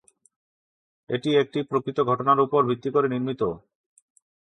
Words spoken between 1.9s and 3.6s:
ঘটনার উপর ভিত্তি করে নির্মিত।